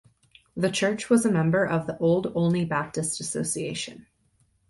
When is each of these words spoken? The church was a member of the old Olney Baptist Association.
The 0.57 0.71
church 0.71 1.11
was 1.11 1.27
a 1.27 1.31
member 1.31 1.63
of 1.63 1.85
the 1.85 1.95
old 1.99 2.31
Olney 2.35 2.65
Baptist 2.65 3.19
Association. 3.19 4.07